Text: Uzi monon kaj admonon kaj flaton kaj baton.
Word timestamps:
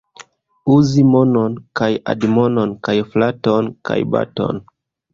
Uzi 0.75 1.03
monon 1.09 1.59
kaj 1.81 1.91
admonon 2.15 2.75
kaj 2.89 2.99
flaton 3.13 3.73
kaj 3.91 4.03
baton. 4.19 4.69